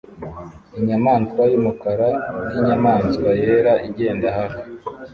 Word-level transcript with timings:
Inyamaswa 0.77 1.41
yumukara 1.51 2.09
ninyamaswa 2.51 3.29
yera 3.41 3.73
igenda 3.87 4.27
hafi 4.37 4.63